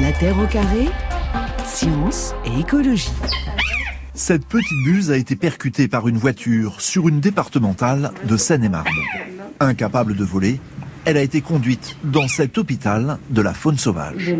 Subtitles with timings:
[0.00, 0.88] La Terre au carré,
[1.66, 3.12] science et écologie.
[4.14, 8.88] Cette petite buse a été percutée par une voiture sur une départementale de Seine-et-Marne.
[9.58, 10.58] Incapable de voler,
[11.04, 14.34] elle a été conduite dans cet hôpital de la faune sauvage.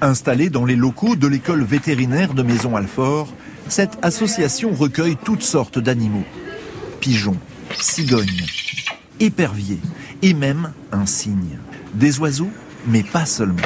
[0.00, 3.32] Installée dans les locaux de l'école vétérinaire de Maison-Alfort,
[3.68, 6.24] cette association recueille toutes sortes d'animaux.
[7.00, 7.38] Pigeons,
[7.78, 8.46] cigognes,
[9.20, 9.80] éperviers
[10.22, 11.58] et même un cygne.
[11.94, 12.50] Des oiseaux,
[12.88, 13.62] mais pas seulement.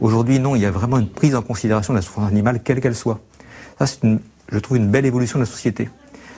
[0.00, 2.80] Aujourd'hui, non, il y a vraiment une prise en considération de la souffrance animale, quelle
[2.80, 3.20] qu'elle soit.
[3.78, 4.00] Ça, c'est,
[4.50, 5.88] je trouve, une belle évolution de la société.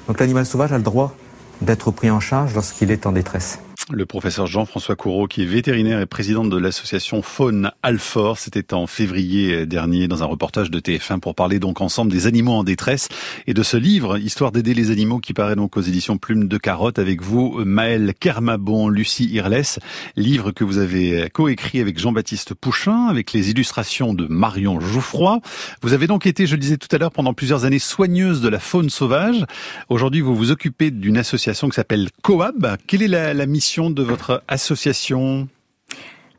[0.08, 1.14] Donc l'animal sauvage a le droit
[1.60, 3.60] d'être pris en charge lorsqu'il est en détresse.
[3.94, 8.86] Le professeur Jean-François Courreau, qui est vétérinaire et président de l'association Faune Alfort, c'était en
[8.86, 13.10] février dernier dans un reportage de TF1 pour parler donc ensemble des animaux en détresse
[13.46, 16.56] et de ce livre, Histoire d'aider les animaux, qui paraît donc aux éditions Plume de
[16.56, 19.78] Carotte avec vous, Maëlle Kermabon, Lucie Irles,
[20.16, 25.40] livre que vous avez coécrit avec Jean-Baptiste Pouchin, avec les illustrations de Marion Jouffroy.
[25.82, 28.48] Vous avez donc été, je le disais tout à l'heure, pendant plusieurs années soigneuse de
[28.48, 29.44] la faune sauvage.
[29.90, 32.78] Aujourd'hui, vous vous occupez d'une association qui s'appelle Coab.
[32.86, 35.48] Quelle est la mission de votre association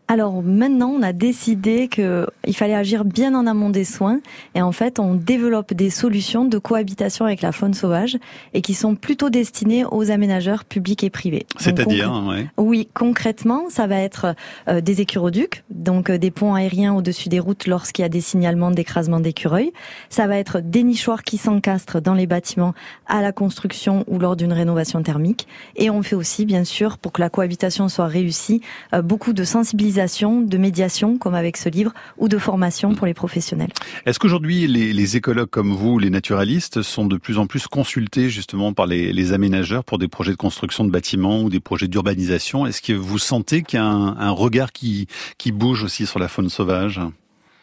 [0.07, 4.19] alors maintenant, on a décidé qu'il fallait agir bien en amont des soins
[4.53, 8.17] et en fait, on développe des solutions de cohabitation avec la faune sauvage
[8.53, 11.45] et qui sont plutôt destinées aux aménageurs publics et privés.
[11.57, 12.47] C'est-à-dire ouais.
[12.57, 14.35] Oui, concrètement, ça va être
[14.67, 18.21] euh, des écuroducs, donc euh, des ponts aériens au-dessus des routes lorsqu'il y a des
[18.21, 19.71] signalements d'écrasement d'écureuils.
[20.09, 22.73] Ça va être des nichoirs qui s'encastrent dans les bâtiments
[23.07, 25.47] à la construction ou lors d'une rénovation thermique.
[25.77, 28.61] Et on fait aussi, bien sûr, pour que la cohabitation soit réussie,
[28.93, 33.13] euh, beaucoup de sensibilisation de médiation, comme avec ce livre, ou de formation pour les
[33.13, 33.71] professionnels.
[34.05, 38.73] Est-ce qu'aujourd'hui, les, écologues comme vous, les naturalistes, sont de plus en plus consultés justement
[38.73, 42.65] par les, aménageurs pour des projets de construction de bâtiments ou des projets d'urbanisation?
[42.65, 46.19] Est-ce que vous sentez qu'il y a un, un regard qui, qui bouge aussi sur
[46.19, 46.99] la faune sauvage?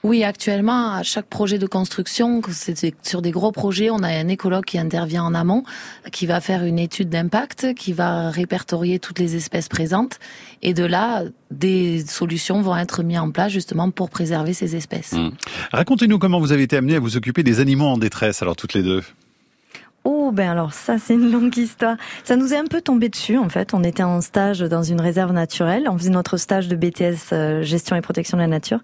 [0.02, 4.28] Oui, actuellement, à chaque projet de construction, c'est sur des gros projets, on a un
[4.28, 5.62] écologue qui intervient en amont,
[6.10, 10.19] qui va faire une étude d'impact, qui va répertorier toutes les espèces présentes,
[10.62, 15.12] et de là, des solutions vont être mises en place justement pour préserver ces espèces.
[15.12, 15.30] Mmh.
[15.72, 18.72] Racontez-nous comment vous avez été amené à vous occuper des animaux en détresse, alors toutes
[18.72, 19.02] les deux.
[20.30, 21.96] Oh ben alors ça c'est une longue histoire.
[22.22, 23.74] Ça nous est un peu tombé dessus en fait.
[23.74, 25.88] On était en stage dans une réserve naturelle.
[25.91, 28.78] On faisait notre stage de BTS euh, gestion et protection de la nature.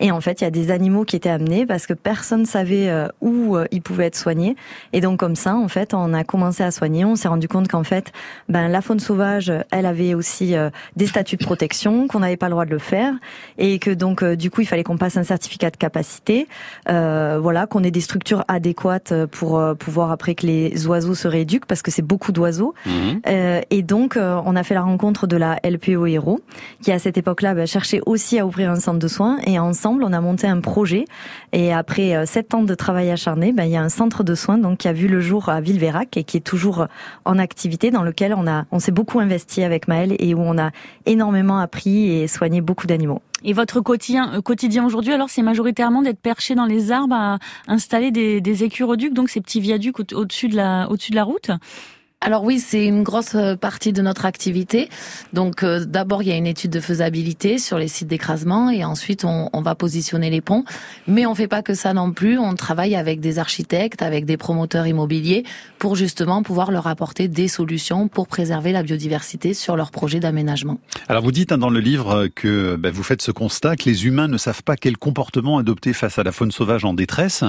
[0.00, 2.88] Et en fait il y a des animaux qui étaient amenés parce que personne savait
[2.88, 4.56] euh, où euh, ils pouvaient être soignés.
[4.92, 7.04] Et donc comme ça en fait on a commencé à soigner.
[7.04, 8.10] On s'est rendu compte qu'en fait
[8.48, 10.56] ben la faune sauvage elle avait aussi
[10.96, 13.14] des statuts de protection qu'on n'avait pas le droit de le faire
[13.56, 16.48] et que donc du coup il fallait qu'on passe un certificat de capacité.
[16.88, 21.66] voilà qu'on ait des structures adéquates pour pouvoir après que les les oiseaux se rééduquent
[21.66, 22.74] parce que c'est beaucoup d'oiseaux.
[22.86, 23.20] Mhm.
[23.28, 26.40] Euh, et donc, euh, on a fait la rencontre de la LPO Héros,
[26.82, 29.38] qui à cette époque-là bah, cherchait aussi à ouvrir un centre de soins.
[29.46, 31.04] Et ensemble, on a monté un projet.
[31.52, 34.34] Et après euh, sept ans de travail acharné, bah, il y a un centre de
[34.34, 36.86] soins donc qui a vu le jour à Villeverac et qui est toujours
[37.24, 40.58] en activité, dans lequel on a, on s'est beaucoup investi avec Maëlle et où on
[40.58, 40.70] a
[41.06, 43.20] énormément appris et soigné beaucoup d'animaux.
[43.44, 47.38] Et votre quotidien, euh, quotidien aujourd'hui, alors, c'est majoritairement d'être perché dans les arbres à
[47.66, 48.64] installer des, des
[49.14, 50.56] donc ces petits viaducs au-dessus de
[51.16, 51.50] la route
[52.20, 54.88] alors oui, c'est une grosse euh, partie de notre activité.
[55.32, 58.84] Donc euh, d'abord, il y a une étude de faisabilité sur les sites d'écrasement et
[58.84, 60.64] ensuite on, va positionner les ponts.
[61.06, 62.36] Mais on fait pas que ça non plus.
[62.36, 65.44] On travaille avec des architectes, avec des promoteurs immobiliers
[65.78, 70.80] pour justement pouvoir leur apporter des solutions pour préserver la biodiversité sur leurs projets d'aménagement.
[71.08, 74.06] Alors vous dites hein, dans le livre que ben, vous faites ce constat que les
[74.06, 77.44] humains ne savent pas quel comportement adopter face à la faune sauvage en détresse.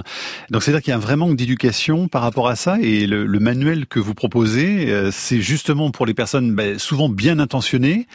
[0.51, 3.39] Donc c'est-à-dire qu'il y a un vrai manque d'éducation par rapport à ça et le
[3.39, 8.07] manuel que vous proposez euh, c'est justement pour les personnes ben, souvent bien intentionnées,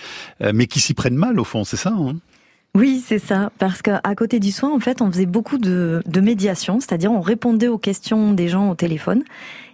[0.43, 2.17] euh, mais qui s'y prennent mal au fond, c'est ça hein?
[2.77, 3.53] Oui, c'est ça.
[3.61, 7.21] Parce qu'à côté du soin, en fait, on faisait beaucoup de, de médiation, c'est-à-dire on
[7.21, 9.23] répondait aux questions des gens au téléphone.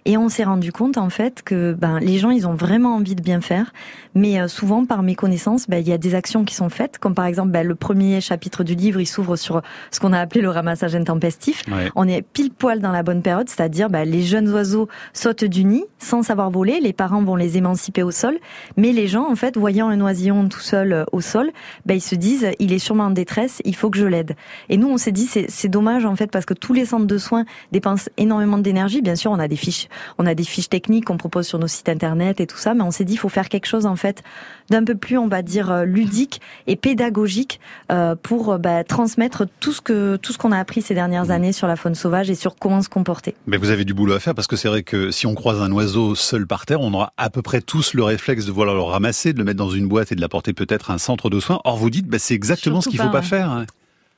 [0.05, 3.15] Et on s'est rendu compte en fait que ben, les gens ils ont vraiment envie
[3.15, 3.71] de bien faire,
[4.15, 7.13] mais euh, souvent par méconnaissance, ben, il y a des actions qui sont faites, comme
[7.13, 10.41] par exemple ben, le premier chapitre du livre, il s'ouvre sur ce qu'on a appelé
[10.41, 11.63] le ramassage intempestif.
[11.95, 15.65] On est pile poil dans la bonne période, c'est-à-dire ben, les jeunes oiseaux sautent du
[15.65, 18.39] nid sans savoir voler, les parents vont les émanciper au sol,
[18.77, 21.51] mais les gens en fait voyant un oisillon tout seul euh, au sol,
[21.85, 24.35] ben, ils se disent il est sûrement en détresse, il faut que je l'aide.
[24.69, 27.17] Et nous on s'est dit c'est dommage en fait parce que tous les centres de
[27.19, 29.03] soins dépensent énormément d'énergie.
[29.03, 31.67] Bien sûr on a des fiches on a des fiches techniques qu'on propose sur nos
[31.67, 33.95] sites internet et tout ça, mais on s'est dit il faut faire quelque chose en
[33.95, 34.23] fait
[34.69, 37.59] d'un peu plus, on va dire, euh, ludique et pédagogique
[37.91, 41.25] euh, pour euh, bah, transmettre tout ce que tout ce qu'on a appris ces dernières
[41.25, 41.31] mmh.
[41.31, 43.35] années sur la faune sauvage et sur comment se comporter.
[43.47, 45.61] Mais vous avez du boulot à faire parce que c'est vrai que si on croise
[45.61, 48.75] un oiseau seul par terre, on aura à peu près tous le réflexe de vouloir
[48.75, 51.29] le ramasser, de le mettre dans une boîte et de l'apporter peut-être à un centre
[51.29, 51.59] de soins.
[51.65, 53.65] Or vous dites, bah, c'est exactement ce qu'il faut pas, faire.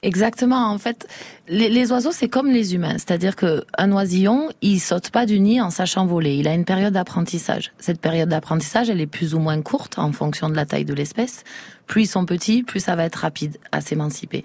[0.04, 0.68] Exactement.
[0.68, 1.08] En fait,
[1.48, 2.96] les, oiseaux, c'est comme les humains.
[2.96, 6.36] C'est-à-dire que un oisillon, il saute pas du nid en sachant voler.
[6.36, 7.72] Il a une période d'apprentissage.
[7.80, 10.94] Cette période d'apprentissage, elle est plus ou moins courte en fonction de la taille de
[10.94, 11.46] l'espèce.
[11.88, 14.44] Plus ils sont petits, plus ça va être rapide à s'émanciper.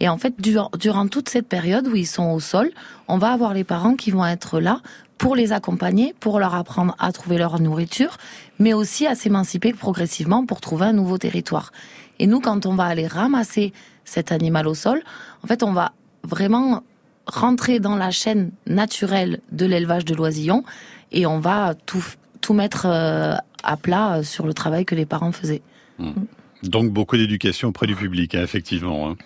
[0.00, 2.70] Et en fait, durant toute cette période où ils sont au sol,
[3.08, 4.82] on va avoir les parents qui vont être là
[5.16, 8.18] pour les accompagner, pour leur apprendre à trouver leur nourriture,
[8.58, 11.72] mais aussi à s'émanciper progressivement pour trouver un nouveau territoire.
[12.18, 13.72] Et nous, quand on va aller ramasser
[14.04, 15.02] cet animal au sol,
[15.42, 15.92] en fait, on va
[16.22, 16.82] vraiment
[17.26, 20.64] rentrer dans la chaîne naturelle de l'élevage de l'oisillon
[21.12, 22.04] et on va tout,
[22.40, 25.62] tout mettre euh, à plat euh, sur le travail que les parents faisaient.
[25.98, 26.12] Mmh.
[26.64, 29.10] Donc beaucoup d'éducation auprès du public, hein, effectivement.
[29.10, 29.16] Hein.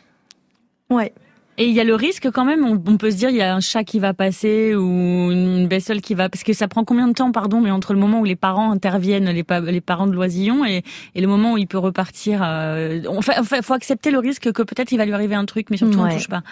[0.91, 1.13] Ouais.
[1.59, 3.55] Et il y a le risque quand même, on, peut se dire il y a
[3.55, 7.09] un chat qui va passer ou une bestiole qui va parce que ça prend combien
[7.09, 10.13] de temps pardon mais entre le moment où les parents interviennent les, les parents de
[10.13, 10.83] l'oisillon et,
[11.15, 14.93] et, le moment où il peut repartir euh, enfin, faut accepter le risque que peut-être
[14.93, 16.43] il va lui arriver un truc mais surtout on ne touche pas.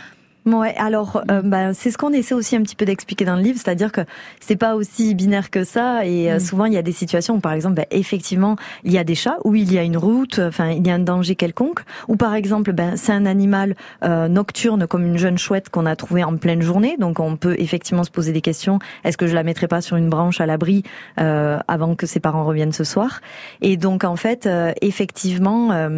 [0.46, 3.42] Ouais, alors euh, bah, c'est ce qu'on essaie aussi un petit peu d'expliquer dans le
[3.42, 4.00] livre, c'est-à-dire que
[4.40, 6.40] c'est pas aussi binaire que ça et euh, mm.
[6.40, 9.14] souvent il y a des situations où par exemple bah, effectivement il y a des
[9.14, 12.16] chats où il y a une route, enfin il y a un danger quelconque ou
[12.16, 16.24] par exemple ben c'est un animal euh, nocturne comme une jeune chouette qu'on a trouvé
[16.24, 19.42] en pleine journée, donc on peut effectivement se poser des questions, est-ce que je la
[19.42, 20.84] mettrai pas sur une branche à l'abri
[21.16, 23.20] avant que ses parents reviennent ce soir
[23.60, 24.48] Et donc en fait
[24.80, 25.90] effectivement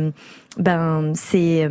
[0.59, 1.69] ben c'est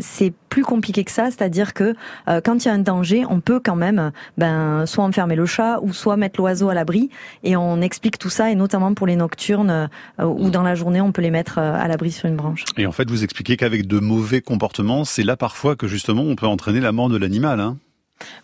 [0.00, 1.94] c'est plus compliqué que ça, c'est-à-dire que
[2.28, 5.46] euh, quand il y a un danger, on peut quand même ben soit enfermer le
[5.46, 7.10] chat ou soit mettre l'oiseau à l'abri.
[7.42, 9.88] Et on explique tout ça et notamment pour les nocturnes
[10.20, 12.64] euh, ou dans la journée, on peut les mettre euh, à l'abri sur une branche.
[12.76, 16.36] Et en fait, vous expliquez qu'avec de mauvais comportements, c'est là parfois que justement on
[16.36, 17.76] peut entraîner la mort de l'animal hein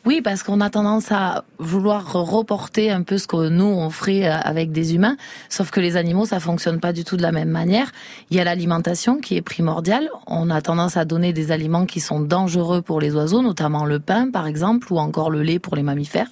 [0.05, 4.27] oui, parce qu'on a tendance à vouloir reporter un peu ce que nous on ferait
[4.27, 5.17] euh, avec des humains,
[5.49, 7.91] sauf que les animaux ça fonctionne pas du tout de la même manière.
[8.31, 10.09] Il y a l'alimentation qui est primordiale.
[10.27, 14.01] On a tendance à donner des aliments qui sont dangereux pour les oiseaux, notamment le
[14.01, 16.31] pain par exemple, ou encore le lait pour les mammifères.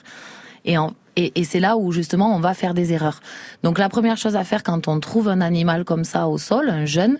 [0.65, 0.77] Et,
[1.17, 3.21] et, c'est là où justement on va faire des erreurs.
[3.63, 6.69] Donc la première chose à faire quand on trouve un animal comme ça au sol,
[6.69, 7.19] un jeune,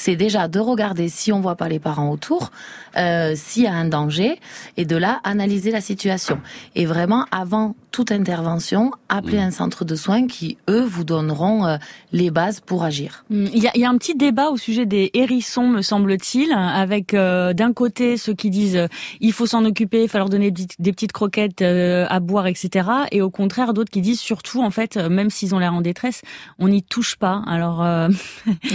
[0.00, 2.52] c'est déjà de regarder si on voit pas les parents autour,
[2.96, 4.40] euh, s'il y a un danger,
[4.78, 6.40] et de là analyser la situation.
[6.74, 9.42] Et vraiment, avant toute intervention, appeler mmh.
[9.42, 11.76] un centre de soins qui, eux, vous donneront euh,
[12.12, 13.24] les bases pour agir.
[13.30, 13.46] Mmh.
[13.52, 17.14] Il y, a, y, a, un petit débat au sujet des hérissons, me semble-t-il, avec
[17.14, 18.86] euh, d'un côté ceux qui disent euh,
[19.20, 22.88] il faut s'en occuper, il faut leur donner des petites croquettes à boire, etc.
[23.10, 26.22] Et au contraire, d'autres qui disent surtout, en fait, même s'ils ont l'air en détresse,
[26.58, 27.42] on n'y touche pas.
[27.46, 27.80] Alors,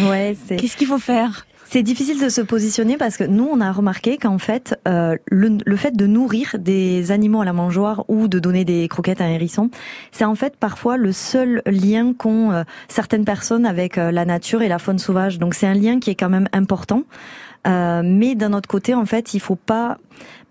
[0.10, 1.15] ouais, qu'est-ce qu'il faut faire?
[1.68, 5.58] C'est difficile de se positionner parce que nous, on a remarqué qu'en fait, euh, le,
[5.66, 9.26] le, fait de nourrir des animaux à la mangeoire ou de donner des croquettes à
[9.26, 9.72] un hérisson,
[10.12, 14.62] c'est en fait parfois le seul lien qu'ont euh, certaines personnes avec euh, la nature
[14.62, 15.40] et la faune sauvage.
[15.40, 17.04] Donc c'est un lien qui est quand même important.
[17.68, 19.98] Euh, mais d'un autre côté, en fait, il faut pas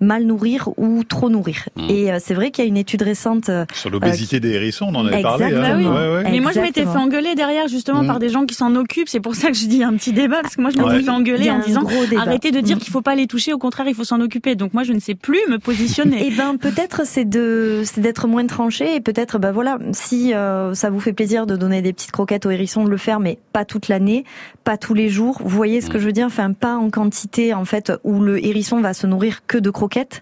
[0.00, 1.69] mal nourrir ou trop nourrir.
[1.76, 1.91] Mmh.
[1.91, 4.87] Et euh, c'est vrai qu'il y a une étude récente euh, sur l'obésité des hérissons,
[4.91, 5.46] on en avait parlé.
[5.46, 5.76] Hein.
[5.76, 5.87] Oui.
[5.87, 6.31] Ouais, ouais.
[6.31, 8.06] Mais moi, je m'étais fait engueuler derrière justement mmh.
[8.06, 9.08] par des gens qui s'en occupent.
[9.08, 11.11] C'est pour ça que je dis un petit débat parce que moi, je m'étais fait
[11.11, 11.85] engueuler en disant
[12.19, 12.81] arrêtez de dire mmh.
[12.81, 13.52] qu'il faut pas les toucher.
[13.52, 14.55] Au contraire, il faut s'en occuper.
[14.55, 16.25] Donc moi, je ne sais plus me positionner.
[16.25, 20.32] et eh ben peut-être c'est de c'est d'être moins tranché et peut-être ben voilà si
[20.32, 23.38] ça vous fait plaisir de donner des petites croquettes aux hérissons de le faire, mais
[23.52, 24.25] pas toute l'année,
[24.64, 25.40] pas tous les jours.
[25.43, 26.26] Vous voyez ce que je veux dire?
[26.26, 29.83] Enfin, pas en quantité en fait où le hérisson va se nourrir que de croquettes
[29.84, 30.20] croquettes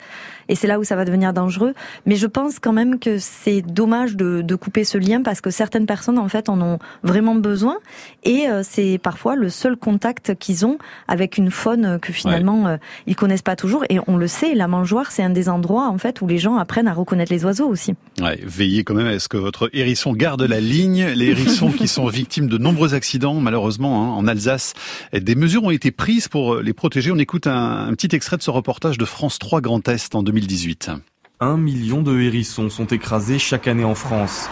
[0.48, 1.74] et c'est là où ça va devenir dangereux.
[2.06, 5.50] Mais je pense quand même que c'est dommage de, de, couper ce lien parce que
[5.50, 7.76] certaines personnes en fait en ont vraiment besoin
[8.24, 12.76] et euh, c'est parfois le seul contact qu'ils ont avec une faune que finalement euh,
[13.06, 13.84] ils connaissent pas toujours.
[13.88, 16.56] Et on le sait, la mangeoire c'est un des endroits en fait où les gens
[16.56, 17.94] apprennent à reconnaître les oiseaux aussi.
[18.20, 21.06] Ouais, veillez quand même à ce que votre hérisson garde la ligne.
[21.16, 24.74] Les hérissons qui sont victimes de nombreux accidents malheureusement hein, en Alsace,
[25.12, 27.10] des mesures ont été prises pour les protéger.
[27.10, 30.22] On écoute un, un petit extrait de ce reportage de France 3 Grand Est en
[30.32, 30.90] 2018.
[31.40, 34.48] Un million de hérissons sont écrasés chaque année en France.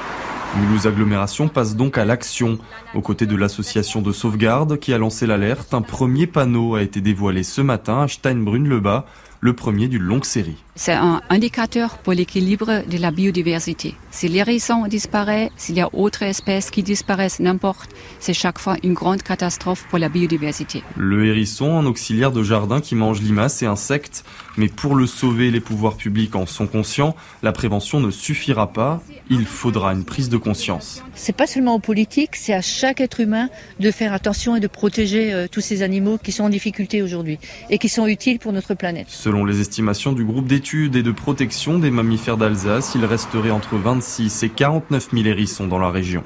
[0.58, 2.58] Mulhouse Agglomération passe donc à l'action.
[2.94, 7.00] Aux côtés de l'association de sauvegarde qui a lancé l'alerte, un premier panneau a été
[7.00, 9.06] dévoilé ce matin à Steinbrunn-le-Bas,
[9.40, 10.56] le premier d'une longue série.
[10.75, 13.94] C'est un indicateur pour l'équilibre de la biodiversité.
[14.10, 18.92] Si l'hérisson disparaît, s'il y a autres espèces qui disparaissent, n'importe, c'est chaque fois une
[18.92, 20.82] grande catastrophe pour la biodiversité.
[20.96, 24.25] Le hérisson, un auxiliaire de jardin qui mange limaces et insectes,
[24.61, 29.02] mais pour le sauver, les pouvoirs publics en sont conscients, la prévention ne suffira pas,
[29.31, 31.02] il faudra une prise de conscience.
[31.14, 33.49] C'est pas seulement aux politiques, c'est à chaque être humain
[33.79, 37.38] de faire attention et de protéger euh, tous ces animaux qui sont en difficulté aujourd'hui
[37.71, 39.07] et qui sont utiles pour notre planète.
[39.09, 43.79] Selon les estimations du groupe d'études et de protection des mammifères d'Alsace, il resterait entre
[43.79, 46.23] 26 et 49 000 hérissons dans la région.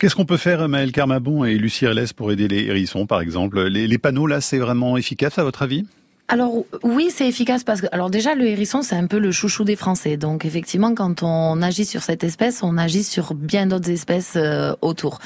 [0.00, 3.62] Qu'est-ce qu'on peut faire, Maël Carmabon et Lucie Rélès, pour aider les hérissons, par exemple?
[3.62, 5.86] Les, les panneaux, là, c'est vraiment efficace, à votre avis?
[6.30, 9.64] Alors oui, c'est efficace parce que alors déjà le hérisson c'est un peu le chouchou
[9.64, 10.16] des Français.
[10.16, 14.72] Donc effectivement quand on agit sur cette espèce, on agit sur bien d'autres espèces euh,
[14.80, 15.18] autour.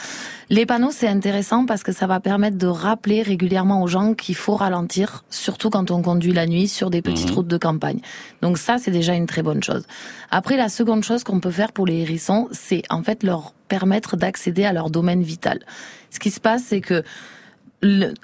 [0.48, 4.34] Les panneaux c'est intéressant parce que ça va permettre de rappeler régulièrement aux gens qu'il
[4.34, 7.34] faut ralentir, surtout quand on conduit la nuit sur des petites mhm.
[7.34, 8.00] routes de campagne.
[8.40, 9.84] Donc ça c'est déjà une très bonne chose.
[10.30, 14.16] Après la seconde chose qu'on peut faire pour les hérissons, c'est en fait leur permettre
[14.16, 15.66] d'accéder à leur domaine vital.
[16.08, 17.04] Ce qui se passe c'est que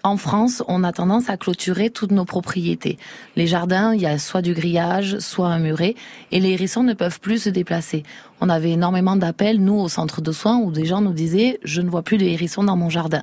[0.03, 2.99] en France, on a tendance à clôturer toutes nos propriétés.
[3.37, 5.95] Les jardins, il y a soit du grillage, soit un muret,
[6.33, 8.05] et les hérissons ne peuvent plus se déplacer.
[8.41, 11.83] On avait énormément d'appels, nous, au centre de soins, où des gens nous disaient, je
[11.83, 13.23] ne vois plus de hérissons dans mon jardin.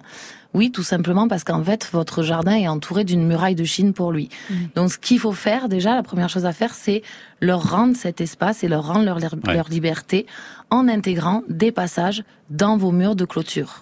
[0.53, 4.11] Oui, tout simplement parce qu'en fait, votre jardin est entouré d'une muraille de Chine pour
[4.11, 4.29] lui.
[4.49, 4.55] Mmh.
[4.75, 7.01] Donc, ce qu'il faut faire, déjà, la première chose à faire, c'est
[7.41, 10.25] leur rendre cet espace et leur rendre leur, leur liberté
[10.69, 13.81] en intégrant des passages dans vos murs de clôture.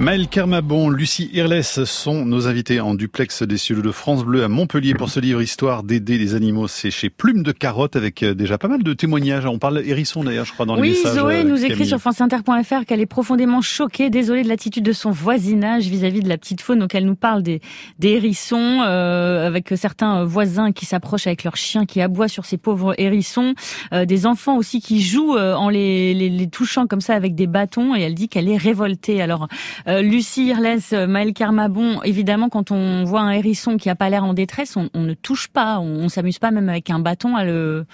[0.00, 4.48] Maël Kermabon, Lucie Irles sont nos invités en duplex des cieux de France Bleu à
[4.48, 6.66] Montpellier pour ce livre Histoire d'aider les animaux.
[6.66, 9.46] Chez Plume de Carotte avec euh, déjà pas mal de témoignages.
[9.46, 11.12] On parle hérisson d'ailleurs, je crois, dans oui, les messages.
[11.12, 14.92] Oui, Zoé euh, nous écrit sur franceinter.fr qu'elle est profondément choquée, désolée de l'attitude de
[14.92, 16.80] son voisinage vis-à-vis de la petite faune.
[16.80, 17.60] Donc elle nous parle des,
[18.00, 22.56] des hérissons, euh, avec certains voisins qui s'approchent avec leurs chiens, qui aboient sur ces
[22.56, 23.54] pauvres hérissons.
[23.92, 27.94] des enfants aussi qui jouent en les, les, les touchant comme ça avec des bâtons.
[27.94, 29.22] Et elle dit qu'elle est révoltée.
[29.22, 29.46] Alors
[29.86, 34.08] euh, Lucie Irles, euh, Maël Carmabon, évidemment, quand on voit un hérisson qui a pas
[34.10, 37.36] l'air en détresse, on, ne touche pas, on, on s'amuse pas même avec un bâton
[37.36, 37.86] à le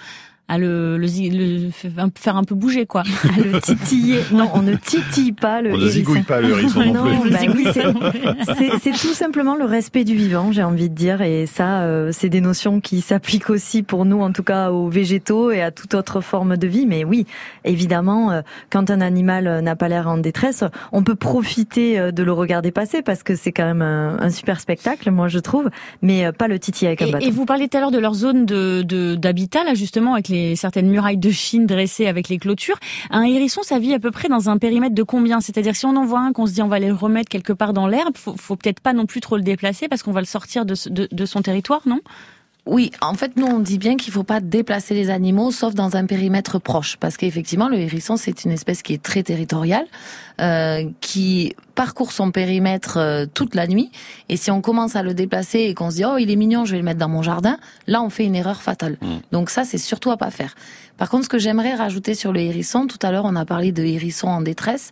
[0.50, 1.70] à le, le,
[2.18, 4.18] faire un peu bouger quoi, à le titiller.
[4.32, 5.72] Non, on ne titille pas le.
[5.72, 7.30] On ne zigouille pas le hérisson non, plus.
[7.30, 7.38] Bah
[8.82, 12.28] c'est tout simplement le respect du vivant, j'ai envie de dire, et ça, euh, c'est
[12.28, 15.94] des notions qui s'appliquent aussi pour nous, en tout cas aux végétaux et à toute
[15.94, 16.84] autre forme de vie.
[16.84, 17.26] Mais oui,
[17.64, 18.40] évidemment, euh,
[18.70, 22.72] quand un animal n'a pas l'air en détresse, on peut profiter euh, de le regarder
[22.72, 25.70] passer parce que c'est quand même un, super spectacle, moi je trouve,
[26.02, 27.24] mais pas le titiller avec un bâton.
[27.24, 30.39] Et vous parliez tout à l'heure de leur zone de d'habitat là justement avec les
[30.56, 32.78] certaines murailles de Chine dressées avec les clôtures.
[33.10, 35.40] Un hérisson, ça vit à peu près dans un périmètre de combien?
[35.40, 37.72] C'est-à-dire si on en voit un qu'on se dit on va le remettre quelque part
[37.72, 40.26] dans l'herbe, faut, faut peut-être pas non plus trop le déplacer parce qu'on va le
[40.26, 42.00] sortir de, de son territoire, non?
[42.66, 45.96] Oui, en fait, nous, on dit bien qu'il faut pas déplacer les animaux, sauf dans
[45.96, 49.86] un périmètre proche, parce qu'effectivement, le hérisson, c'est une espèce qui est très territoriale,
[50.40, 53.90] euh, qui parcourt son périmètre euh, toute la nuit.
[54.28, 56.64] Et si on commence à le déplacer et qu'on se dit oh il est mignon,
[56.64, 58.98] je vais le mettre dans mon jardin, là, on fait une erreur fatale.
[59.00, 59.16] Mm.
[59.32, 60.54] Donc ça, c'est surtout à pas faire.
[60.98, 63.72] Par contre, ce que j'aimerais rajouter sur le hérisson, tout à l'heure, on a parlé
[63.72, 64.90] de hérisson en détresse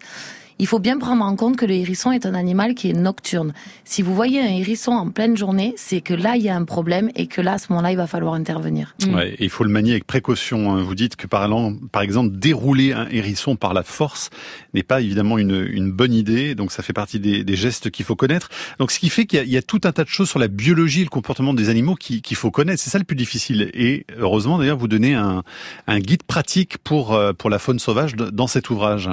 [0.58, 3.52] il faut bien prendre en compte que le hérisson est un animal qui est nocturne.
[3.84, 6.64] Si vous voyez un hérisson en pleine journée, c'est que là, il y a un
[6.64, 8.94] problème et que là, à ce moment-là, il va falloir intervenir.
[9.06, 9.14] Mm.
[9.14, 10.72] Ouais, il faut le manier avec précaution.
[10.72, 10.82] Hein.
[10.82, 11.48] Vous dites que par,
[11.92, 14.30] par exemple, dérouler un hérisson par la force
[14.74, 16.54] n'est pas évidemment une, une, bonne idée.
[16.54, 18.48] Donc ça fait partie des, des gestes qu'il faut connaître.
[18.78, 20.48] Donc ce qui fait qu'il y, y, a tout un tas de choses sur la
[20.48, 22.82] biologie et le comportement des animaux qu'il faut connaître.
[22.82, 23.70] C'est ça le plus difficile.
[23.74, 25.42] Et heureusement, d'ailleurs, vous donnez un,
[25.86, 29.08] un guide pratique pour, euh, pour la faune sauvage dans cet ouvrage.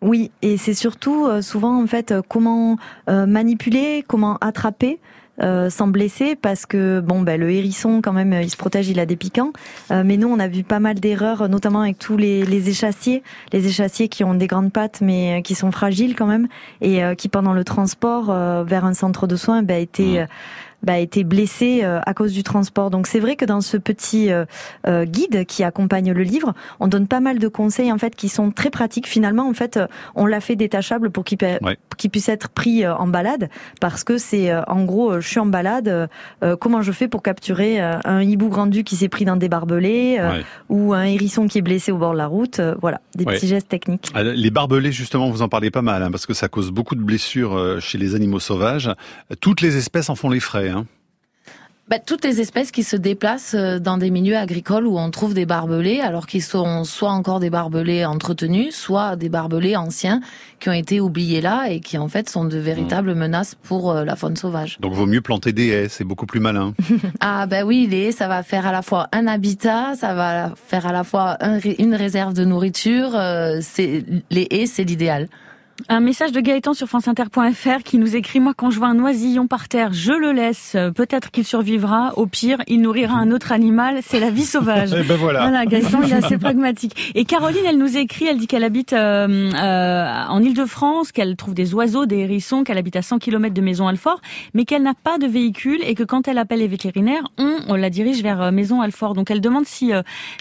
[0.00, 2.76] Oui, et c'est surtout euh, souvent en fait euh, comment
[3.08, 4.98] euh, manipuler, comment attraper.
[5.70, 9.06] sans blesser parce que bon ben le hérisson quand même il se protège il a
[9.06, 9.52] des piquants
[9.88, 13.68] mais nous on a vu pas mal d'erreurs notamment avec tous les, les, échassiers les
[13.68, 16.48] échassiers qui ont des grandes pattes mais qui sont fragiles quand même
[16.80, 20.26] et qui pendant le transport vers un centre de soins ben étaient
[20.82, 22.90] bah, été blessé euh, à cause du transport.
[22.90, 24.44] Donc c'est vrai que dans ce petit euh,
[24.86, 28.28] euh, guide qui accompagne le livre, on donne pas mal de conseils en fait qui
[28.28, 29.08] sont très pratiques.
[29.08, 29.80] Finalement, en fait,
[30.14, 31.38] on l'a fait détachable pour qu'il
[32.10, 33.48] puisse être pris en balade
[33.80, 36.08] parce que c'est en gros, je suis en balade,
[36.60, 40.20] comment je fais pour capturer un hibou grandu qui s'est pris dans des barbelés
[40.68, 42.60] ou un hérisson qui est blessé au bord de la route.
[42.80, 44.10] voilà, des petits gestes techniques.
[44.14, 46.94] Ah, les barbelés, justement, vous en parlez pas mal hein, parce que ça cause beaucoup
[46.94, 48.90] de blessures chez les animaux sauvages.
[49.40, 50.67] Toutes les espèces en font les frais.
[50.68, 50.86] Hein.
[51.88, 55.32] Bah, toutes les espèces qui se déplacent euh, dans des milieux agricoles où on trouve
[55.32, 60.20] des barbelés, alors qu'ils sont soit encore des barbelés entretenus, soit des barbelés anciens
[60.60, 63.18] qui ont été oubliés là et qui en fait sont de véritables mmh.
[63.18, 64.76] menaces pour euh, la faune sauvage.
[64.80, 66.74] Donc vaut mieux planter des haies, c'est beaucoup plus malin.
[67.20, 70.52] ah ben oui, les haies, ça va faire à la fois un habitat, ça va
[70.54, 71.38] faire à la fois
[71.78, 73.12] une réserve de nourriture.
[73.14, 75.28] Euh, c'est les haies, c'est l'idéal.
[75.86, 79.46] Un message de Gaëtan sur franceinter.fr qui nous écrit Moi, quand je vois un oisillon
[79.46, 80.76] par terre, je le laisse.
[80.94, 82.14] Peut-être qu'il survivra.
[82.16, 84.00] Au pire, il nourrira un autre animal.
[84.02, 84.92] C'est la vie sauvage.
[84.92, 85.42] Et eh ben voilà.
[85.42, 85.66] voilà.
[85.66, 87.12] Gaëtan, il est assez pragmatique.
[87.14, 91.54] Et Caroline, elle nous écrit Elle dit qu'elle habite euh, euh, en Ile-de-France, qu'elle trouve
[91.54, 94.20] des oiseaux, des hérissons, qu'elle habite à 100 km de Maison Alfort,
[94.54, 97.88] mais qu'elle n'a pas de véhicule et que quand elle appelle les vétérinaires, on, la
[97.88, 99.14] dirige vers euh, Maison Alfort.
[99.14, 99.92] Donc elle demande si,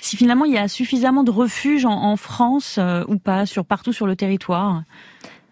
[0.02, 3.94] si finalement il y a suffisamment de refuges en, en France ou pas, sur partout
[3.94, 4.82] sur le territoire.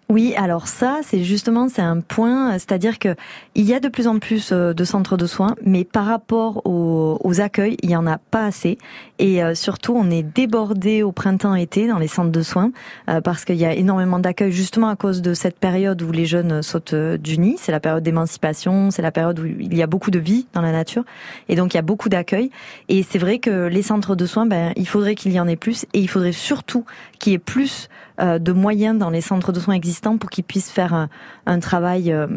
[0.07, 3.15] Oui, alors ça, c'est justement c'est un point, c'est-à-dire que
[3.55, 6.62] il y a de plus en plus euh, de centres de soins, mais par rapport
[6.65, 8.77] aux, accueils, il y en a pas assez,
[9.17, 12.71] et euh, surtout on est débordé au printemps-été dans les centres de soins
[13.09, 16.27] euh, parce qu'il y a énormément d'accueils justement à cause de cette période où les
[16.27, 19.88] jeunes sautent du nid, c'est la période d'émancipation, c'est la période où il y a
[19.88, 21.03] beaucoup de vie dans la nature,
[21.50, 22.51] et donc il y a beaucoup d'accueils,
[22.89, 25.55] et c'est vrai que les centres de soins, ben il faudrait qu'il y en ait
[25.55, 26.85] plus, et il faudrait surtout
[27.17, 30.72] qu'il y ait plus de moyens dans les centres de soins existants pour qu'ils puissent
[30.72, 31.07] faire
[31.45, 32.27] un, travail euh,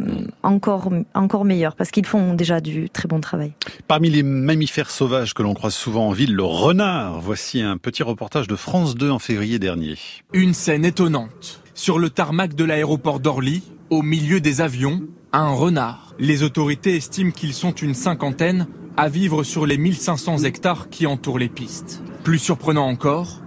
[0.42, 3.52] encore, encore meilleur, parce qu'ils font déjà du très bon travail.
[3.87, 7.20] Parmi les mammifères sauvages que l'on croise souvent en ville, le renard.
[7.20, 9.97] Voici un petit reportage de France 2 en février dernier.
[10.32, 11.62] Une scène étonnante.
[11.75, 16.14] Sur le tarmac de l'aéroport d'Orly, au milieu des avions, un renard.
[16.18, 18.66] Les autorités estiment qu'ils sont une cinquantaine
[18.97, 22.02] à vivre sur les 1500 hectares qui entourent les pistes.
[22.25, 23.40] Plus surprenant encore,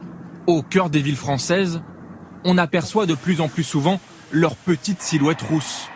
[0.47, 1.81] au cœur des villes françaises,
[2.43, 3.99] on aperçoit de plus en plus souvent
[4.31, 5.87] leur petite silhouette rousse.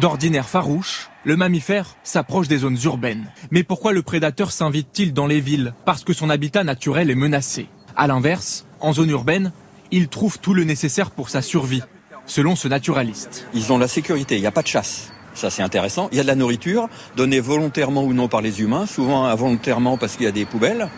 [0.00, 3.30] D'ordinaire farouche, le mammifère s'approche des zones urbaines.
[3.50, 5.74] Mais pourquoi le prédateur s'invite-t-il dans les villes?
[5.84, 7.66] Parce que son habitat naturel est menacé.
[7.96, 9.52] À l'inverse, en zone urbaine,
[9.90, 11.82] il trouve tout le nécessaire pour sa survie,
[12.26, 13.46] selon ce naturaliste.
[13.52, 15.12] Ils ont la sécurité, il n'y a pas de chasse.
[15.34, 16.08] Ça c'est intéressant.
[16.12, 19.96] Il y a de la nourriture, donnée volontairement ou non par les humains, souvent involontairement
[19.96, 20.88] parce qu'il y a des poubelles.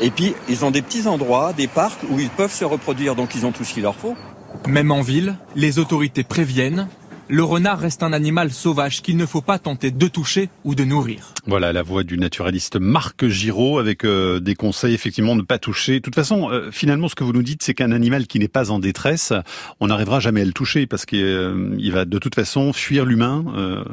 [0.00, 3.34] Et puis, ils ont des petits endroits, des parcs où ils peuvent se reproduire, donc
[3.34, 4.16] ils ont tout ce qu'il leur faut.
[4.66, 6.88] Même en ville, les autorités préviennent,
[7.28, 10.84] le renard reste un animal sauvage qu'il ne faut pas tenter de toucher ou de
[10.84, 11.34] nourrir.
[11.46, 15.58] Voilà la voix du naturaliste Marc Giraud avec euh, des conseils effectivement de ne pas
[15.58, 15.94] toucher.
[15.94, 18.48] De toute façon, euh, finalement, ce que vous nous dites, c'est qu'un animal qui n'est
[18.48, 19.32] pas en détresse,
[19.80, 23.84] on n'arrivera jamais à le toucher parce qu'il euh, va de toute façon fuir l'humain.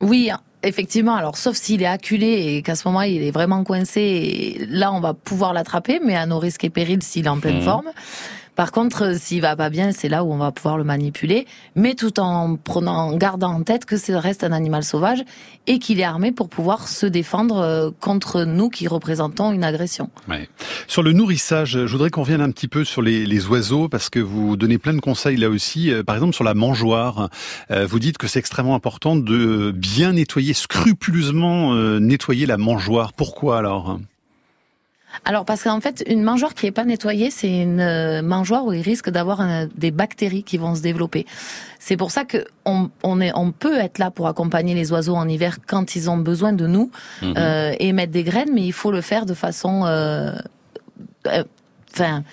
[0.00, 0.30] Oui,
[0.64, 4.92] Effectivement, alors sauf s'il est acculé et qu'à ce moment il est vraiment coincé, là
[4.92, 7.64] on va pouvoir l'attraper, mais à nos risques et périls s'il est en pleine mmh.
[7.64, 7.90] forme.
[8.56, 11.94] Par contre, s'il va pas bien, c'est là où on va pouvoir le manipuler, mais
[11.94, 15.24] tout en prenant, en gardant en tête que c'est reste un animal sauvage
[15.66, 20.10] et qu'il est armé pour pouvoir se défendre euh, contre nous qui représentons une agression.
[20.28, 20.48] Ouais.
[20.86, 24.08] Sur le nourrissage, je voudrais qu'on vienne un petit peu sur les, les, oiseaux parce
[24.08, 25.90] que vous donnez plein de conseils là aussi.
[25.90, 27.30] Euh, par exemple, sur la mangeoire,
[27.70, 33.12] euh, vous dites que c'est extrêmement important de bien nettoyer, scrupuleusement nettoyer la mangeoire.
[33.12, 33.98] Pourquoi alors?
[35.24, 38.72] Alors parce qu'en fait, une mangeoire qui est pas nettoyée, c'est une euh, mangeoire où
[38.72, 41.26] il risque d'avoir euh, des bactéries qui vont se développer.
[41.78, 45.14] C'est pour ça que on, on, est, on peut être là pour accompagner les oiseaux
[45.14, 46.90] en hiver quand ils ont besoin de nous
[47.22, 47.34] mhm.
[47.36, 49.82] euh, et mettre des graines, mais il faut le faire de façon,
[51.94, 52.24] enfin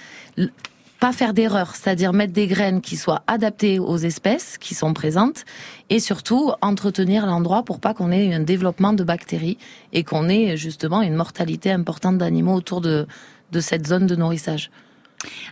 [1.02, 5.46] pas faire d'erreur, c'est-à-dire mettre des graines qui soient adaptées aux espèces qui sont présentes
[5.90, 9.58] et surtout entretenir l'endroit pour pas qu'on ait un développement de bactéries
[9.94, 13.08] et qu'on ait justement une mortalité importante d'animaux autour de,
[13.52, 14.70] de cette zone de nourrissage.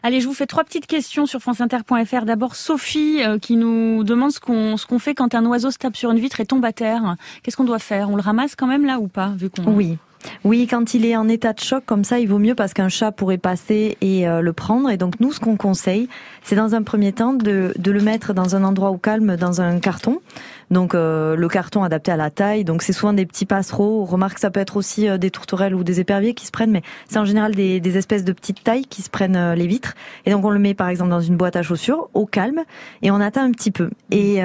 [0.04, 2.26] Allez, je vous fais trois petites questions sur franceinter.fr.
[2.26, 5.80] D'abord, Sophie euh, qui nous demande ce qu'on ce qu'on fait quand un oiseau se
[5.80, 7.16] tape sur une vitre et tombe à terre.
[7.42, 8.12] Qu'est-ce qu'on doit faire?
[8.12, 9.98] On le ramasse quand même là ou pas vu qu'on Oui.
[10.44, 12.90] Oui, quand il est en état de choc comme ça, il vaut mieux parce qu'un
[12.90, 14.90] chat pourrait passer et euh, le prendre.
[14.90, 16.10] Et donc nous, ce qu'on conseille,
[16.44, 19.62] c'est dans un premier temps de, de le mettre dans un endroit au calme, dans
[19.62, 20.20] un carton.
[20.72, 22.64] Donc euh, le carton adapté à la taille.
[22.64, 24.02] Donc c'est souvent des petits passereaux.
[24.02, 26.72] On remarque ça peut être aussi euh, des tourterelles ou des éperviers qui se prennent,
[26.72, 29.68] mais c'est en général des, des, espèces de petites tailles qui se prennent euh, les
[29.68, 29.96] vitres.
[30.26, 32.62] Et donc on le met par exemple dans une boîte à chaussures au calme
[33.02, 33.90] et on atteint un petit peu.
[34.12, 34.42] Et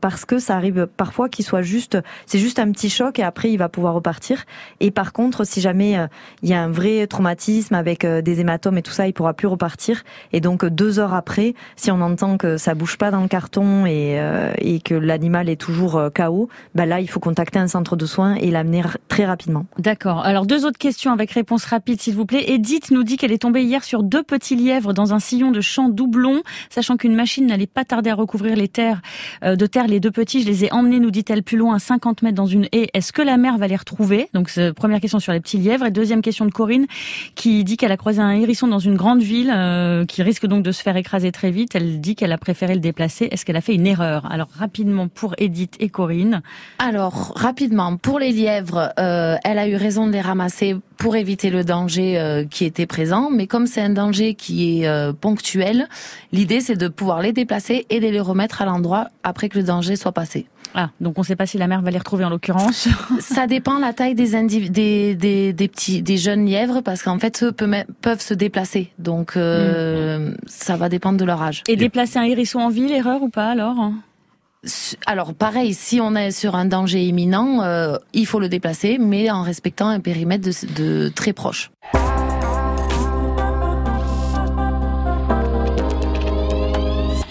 [0.00, 3.50] parce que ça arrive parfois qu'il soit juste, c'est juste un petit choc et après
[3.50, 4.44] il va pouvoir repartir.
[4.80, 5.96] Et par contre, si jamais
[6.42, 9.48] il y a un vrai traumatisme avec des hématomes et tout ça, il pourra plus
[9.48, 10.04] repartir.
[10.32, 13.86] Et donc deux heures après, si on entend que ça bouge pas dans le carton
[13.86, 14.20] et,
[14.58, 17.94] et que l'animal est tout toujours euh, KO, bah là, il faut contacter un centre
[17.94, 19.66] de soins et l'amener très rapidement.
[19.78, 20.24] D'accord.
[20.24, 22.50] Alors, deux autres questions avec réponse rapide, s'il vous plaît.
[22.52, 25.60] Edith nous dit qu'elle est tombée hier sur deux petits lièvres dans un sillon de
[25.60, 29.02] champ doublon, sachant qu'une machine n'allait pas tarder à recouvrir les terres
[29.44, 29.88] euh, de terre.
[29.88, 32.46] Les deux petits, je les ai emmenés, nous dit-elle, plus loin, à 50 mètres dans
[32.46, 32.88] une haie.
[32.94, 34.30] Est-ce que la mère va les retrouver?
[34.32, 35.84] Donc, première question sur les petits lièvres.
[35.84, 36.86] Et deuxième question de Corinne,
[37.34, 40.62] qui dit qu'elle a croisé un hérisson dans une grande ville, euh, qui risque donc
[40.62, 41.74] de se faire écraser très vite.
[41.74, 43.28] Elle dit qu'elle a préféré le déplacer.
[43.30, 44.30] Est-ce qu'elle a fait une erreur?
[44.30, 46.42] Alors, rapidement, pour Edith, et Corinne
[46.78, 51.50] Alors, rapidement, pour les lièvres, euh, elle a eu raison de les ramasser pour éviter
[51.50, 55.88] le danger euh, qui était présent, mais comme c'est un danger qui est euh, ponctuel,
[56.32, 59.64] l'idée c'est de pouvoir les déplacer et de les remettre à l'endroit après que le
[59.64, 60.46] danger soit passé.
[60.74, 62.88] Ah, donc on ne sait pas si la mère va les retrouver en l'occurrence.
[63.20, 64.32] Ça dépend la taille des,
[64.68, 69.36] des, des, des, petits, des jeunes lièvres parce qu'en fait eux peuvent, se déplacer, donc
[69.36, 70.34] mm.
[70.46, 71.62] ça va dépendre de leur âge.
[71.68, 73.92] Et déplacer un hérisson en ville, erreur ou pas alors
[75.06, 79.30] alors pareil, si on est sur un danger imminent, euh, il faut le déplacer, mais
[79.30, 81.70] en respectant un périmètre de très proche.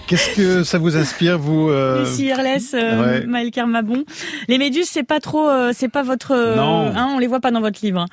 [0.08, 2.00] Qu'est-ce que ça vous inspire, vous euh...
[2.00, 4.06] Lucie euh, Maël Kermabon.
[4.48, 6.34] Les méduses, c'est pas trop, euh, c'est pas votre.
[6.56, 6.94] non.
[6.96, 8.06] Hein, on les voit pas dans votre livre.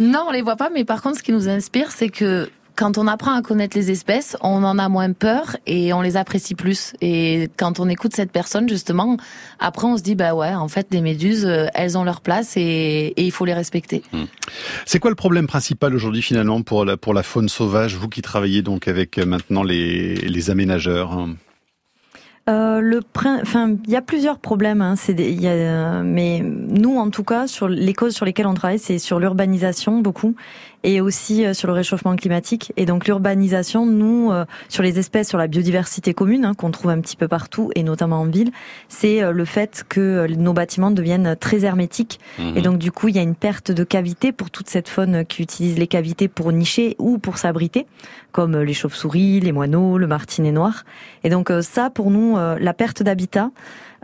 [0.00, 0.68] Non, on les voit pas.
[0.68, 3.90] Mais par contre, ce qui nous inspire, c'est que quand on apprend à connaître les
[3.90, 6.94] espèces, on en a moins peur et on les apprécie plus.
[7.02, 9.18] Et quand on écoute cette personne, justement,
[9.58, 12.56] après on se dit bah ouais, en fait, les méduses, euh, elles ont leur place
[12.56, 14.02] et, il faut les respecter.
[14.14, 14.24] Hmm.
[14.86, 18.22] C'est quoi le problème principal aujourd'hui finalement pour la pour la faune sauvage, vous qui
[18.22, 21.34] travaillez donc avec euh, maintenant les les aménageurs hein?
[22.48, 23.00] Euh, le
[23.42, 24.80] enfin, il y a plusieurs problèmes.
[24.80, 24.96] Hein.
[24.96, 28.78] C'est y a, mais nous, en tout cas, sur les causes sur lesquelles on travaille,
[28.78, 30.34] c'est sur l'urbanisation beaucoup
[30.82, 32.72] et aussi euh, sur le réchauffement climatique.
[32.76, 36.90] Et donc l'urbanisation, nous, euh, sur les espèces, sur la biodiversité commune hein, qu'on trouve
[36.90, 38.50] un petit peu partout et notamment en ville,
[38.88, 42.20] c'est euh, le fait que nos bâtiments deviennent très hermétiques.
[42.38, 42.56] Mhm.
[42.56, 45.24] Et donc du coup, il y a une perte de cavité pour toute cette faune
[45.24, 47.86] qui utilise les cavités pour nicher ou pour s'abriter,
[48.32, 50.84] comme les chauves-souris, les moineaux, le martinet noir.
[51.24, 53.50] Et donc ça, pour nous, la perte d'habitat.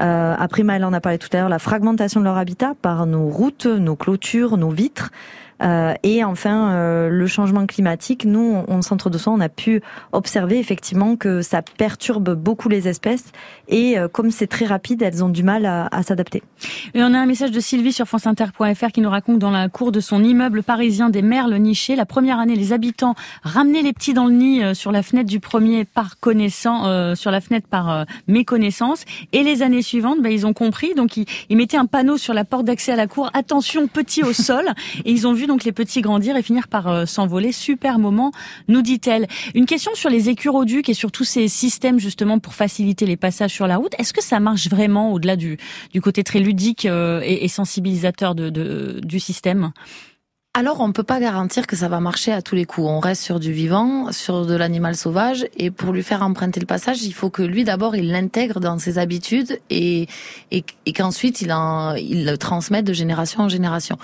[0.00, 3.06] Euh, après, Maëlle en a parlé tout à l'heure, la fragmentation de leur habitat par
[3.06, 5.10] nos routes, nos clôtures, nos vitres.
[5.62, 9.80] Euh, et enfin, euh, le changement climatique, nous, au centre de soins, on a pu
[10.12, 13.32] observer effectivement que ça perturbe beaucoup les espèces
[13.68, 16.42] et euh, comme c'est très rapide, elles ont du mal à, à s'adapter.
[16.94, 19.92] Et on a un message de Sylvie sur franceinter.fr qui nous raconte dans la cour
[19.92, 24.14] de son immeuble parisien des Merles nichés, la première année, les habitants ramenaient les petits
[24.14, 29.04] dans le nid sur la fenêtre du premier par connaissant, sur la fenêtre par méconnaissance,
[29.32, 32.34] et les années suivantes, ben, ils ont compris, donc ils, ils mettaient un panneau sur
[32.34, 34.66] la porte d'accès à la cour, attention petit au sol,
[35.04, 37.52] et ils ont vu donc les petits grandir et finir par euh, s'envoler.
[37.52, 38.32] Super moment,
[38.68, 39.26] nous dit-elle.
[39.54, 43.52] Une question sur les écuroducs et sur tous ces systèmes justement pour faciliter les passages
[43.52, 43.92] sur la route.
[43.98, 45.58] Est-ce que ça marche vraiment au-delà du,
[45.92, 49.72] du côté très ludique euh, et, sensibilisateur de, de, du système?
[50.58, 52.86] Alors, on ne peut pas garantir que ça va marcher à tous les coups.
[52.88, 56.66] On reste sur du vivant, sur de l'animal sauvage, et pour lui faire emprunter le
[56.66, 60.06] passage, il faut que lui d'abord il l'intègre dans ses habitudes et
[60.50, 63.98] et, qu'ensuite il en, il le transmette de génération en génération.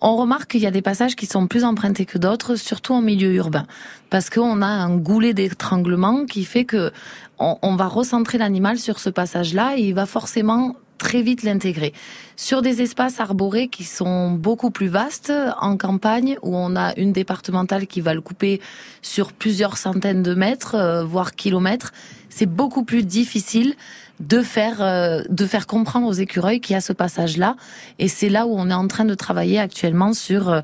[0.00, 3.00] On remarque qu'il y a des passages qui sont plus empruntés que d'autres, surtout en
[3.00, 3.66] milieu urbain,
[4.10, 6.92] parce qu'on a un goulet d'étranglement qui fait que
[7.40, 11.92] on, va recentrer l'animal sur ce passage-là et il va forcément très vite l'intégrer.
[12.34, 17.12] Sur des espaces arborés qui sont beaucoup plus vastes en campagne, où on a une
[17.12, 18.60] départementale qui va le couper
[19.02, 21.92] sur plusieurs centaines de mètres, euh, voire kilomètres,
[22.28, 23.74] c'est beaucoup plus difficile
[24.20, 27.56] de faire euh, de faire comprendre aux écureuils qu'il y a ce passage-là.
[27.98, 30.60] Et c'est là où on est en train de travailler actuellement sur euh,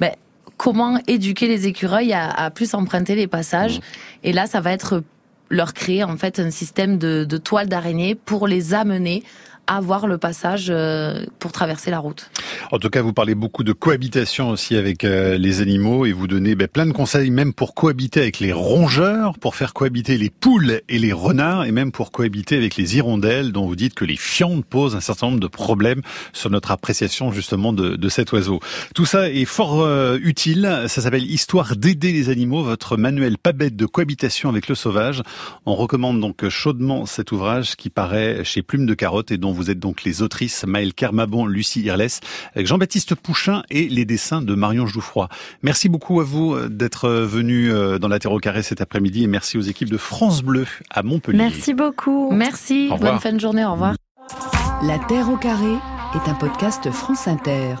[0.00, 0.12] ben,
[0.56, 3.78] comment éduquer les écureuils à, à, plus emprunter les passages.
[3.78, 3.82] Mmh.
[4.24, 5.02] Et là, ça va être
[5.48, 9.22] leur créer en fait un système de, de toile d'araignée pour les amener
[9.66, 12.30] avoir le passage euh, pour traverser la route.
[12.70, 16.26] En tout cas, vous parlez beaucoup de cohabitation aussi avec euh, les animaux et vous
[16.26, 20.30] donnez ben, plein de conseils même pour cohabiter avec les rongeurs, pour faire cohabiter les
[20.30, 24.04] poules et les renards et même pour cohabiter avec les hirondelles dont vous dites que
[24.04, 26.02] les fientes posent un certain nombre de problèmes
[26.32, 28.60] sur notre appréciation justement de, cet oiseau.
[28.94, 30.84] Tout ça est fort euh, utile.
[30.86, 35.22] Ça s'appelle Histoire d'aider les animaux, votre manuel pas bête de cohabitation avec le sauvage.
[35.66, 39.70] On recommande donc chaudement cet ouvrage qui paraît chez Plume de Carotte et dont vous
[39.70, 42.20] êtes donc les autrices Maëlle Kermabon, Lucie Irles,
[42.54, 45.28] avec Jean-Baptiste Pouchin et les dessins de Marion Jouffroy.
[45.62, 48.80] Merci beaucoup à vous euh, d'être euh, venu euh, dans la Terre au carré cet
[48.80, 51.38] après-midi et merci aux équipes de France Bleu à Montpellier.
[51.38, 52.30] Merci beaucoup.
[52.32, 52.90] Merci.
[53.00, 53.64] Bonne fin de journée.
[53.64, 53.94] Au revoir.
[54.82, 55.72] La Terre au carré
[56.14, 57.76] est un podcast France Inter.